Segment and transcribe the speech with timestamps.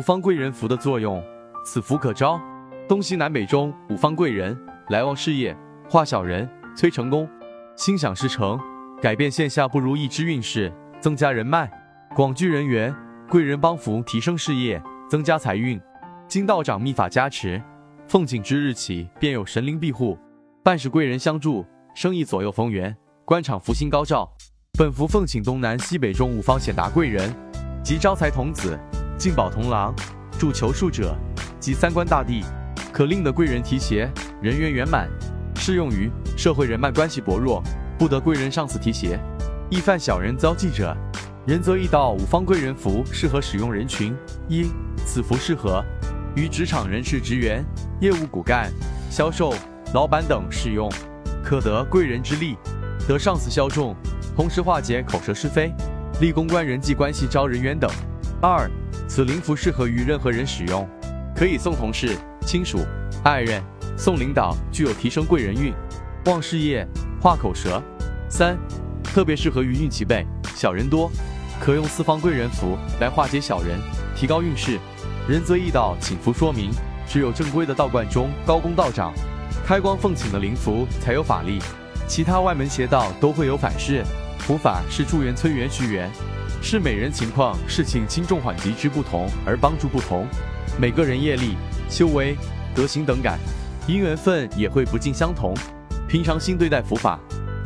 [0.00, 1.22] 五方贵人符的作用，
[1.62, 2.40] 此符可招
[2.88, 5.54] 东西南北中五方贵人，来旺事业，
[5.90, 7.28] 化小人，催成功，
[7.76, 8.58] 心想事成，
[9.02, 11.70] 改变线下不如意之运势，增加人脉，
[12.16, 12.96] 广聚人缘，
[13.28, 15.78] 贵人帮扶，提升事业，增加财运。
[16.26, 17.62] 金道长秘法加持，
[18.08, 20.18] 奉请之日起便有神灵庇护，
[20.64, 21.62] 办事贵人相助，
[21.94, 22.96] 生意左右逢源，
[23.26, 24.26] 官场福星高照。
[24.78, 27.30] 本符奉请东南西北中五方显达贵人
[27.84, 28.78] 及招财童子。
[29.20, 29.94] 进宝同郎，
[30.38, 31.14] 助求术者
[31.60, 32.42] 及三官大帝，
[32.90, 35.06] 可令得贵人提携，人缘圆满。
[35.56, 37.62] 适用于社会人脉关系薄弱，
[37.98, 39.20] 不得贵人上司提携，
[39.68, 40.96] 易犯小人遭忌者。
[41.46, 44.16] 仁则易道五方贵人符适合使用人群：
[44.48, 44.70] 一、
[45.04, 45.84] 此符适合
[46.34, 47.62] 于职场人士职员、
[48.00, 48.72] 业务骨干、
[49.10, 49.52] 销售、
[49.92, 50.90] 老板等使用，
[51.44, 52.56] 可得贵人之力，
[53.06, 53.94] 得上司效重，
[54.34, 55.70] 同时化解口舌是非，
[56.22, 57.90] 立公关人际关系招人缘等。
[58.42, 58.70] 二
[59.06, 60.88] 此灵符适合于任何人使用，
[61.36, 62.78] 可以送同事、亲属、
[63.22, 63.62] 爱人，
[63.98, 65.74] 送领导，具有提升贵人运、
[66.24, 66.86] 旺事业、
[67.20, 67.82] 化口舌。
[68.30, 68.56] 三，
[69.04, 71.10] 特别适合于运气背、小人多，
[71.60, 73.78] 可用四方贵人符来化解小人，
[74.16, 74.78] 提高运势。
[75.28, 76.70] 仁则易道请符说明，
[77.06, 79.12] 只有正规的道观中高公道长
[79.66, 81.58] 开光奉请的灵符才有法力，
[82.08, 84.02] 其他外门邪道都会有反噬。
[84.38, 86.10] 符法是助缘、催缘、续缘。
[86.62, 90.26] 是每人情况、事情轻重缓急之不同而帮助不同，
[90.78, 91.56] 每个人业力、
[91.88, 92.36] 修为、
[92.74, 93.38] 德行等感，
[93.86, 95.54] 因缘分也会不尽相同。
[96.08, 97.18] 平常心对待佛法，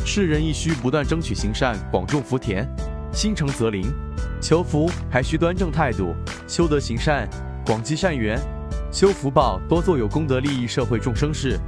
[0.04, 2.68] 世人亦需不断争取行善，广种福田，
[3.12, 3.92] 心诚则灵。
[4.40, 6.14] 求福还需端正态度，
[6.46, 7.28] 修德行善，
[7.64, 8.38] 广积善缘，
[8.92, 11.58] 修福报，多做有功德利益社会众生事。